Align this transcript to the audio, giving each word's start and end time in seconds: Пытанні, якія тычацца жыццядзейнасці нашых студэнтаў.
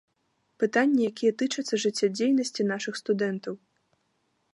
Пытанні, 0.61 1.01
якія 1.11 1.33
тычацца 1.41 1.75
жыццядзейнасці 1.83 2.65
нашых 2.71 2.93
студэнтаў. 3.01 3.53